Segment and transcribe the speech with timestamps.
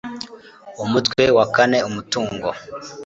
[0.83, 2.47] umutwe wa kane umutungo